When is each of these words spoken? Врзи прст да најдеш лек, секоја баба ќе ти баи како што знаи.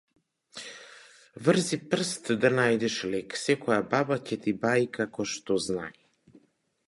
Врзи 1.47 1.77
прст 1.91 2.23
да 2.45 2.51
најдеш 2.61 2.95
лек, 3.15 3.37
секоја 3.43 3.79
баба 3.91 4.17
ќе 4.27 4.37
ти 4.45 4.53
баи 4.63 4.87
како 4.99 5.27
што 5.35 5.61
знаи. 5.67 5.99